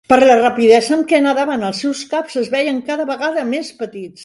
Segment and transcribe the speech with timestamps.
[0.11, 4.19] Per la rapidesa amb què nedaven, els seus caps es veien cada vegada més petits.